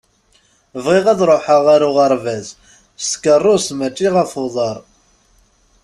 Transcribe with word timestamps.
Bɣiɣ 0.83 1.05
ad 1.09 1.21
ṛuḥeɣ 1.29 1.65
ar 1.75 1.81
uɣerbaz 1.87 2.47
s 3.01 3.05
tkeṛṛust, 3.11 3.69
mačči 3.77 4.07
ɣef 4.15 4.31
uḍaṛ. 4.45 4.77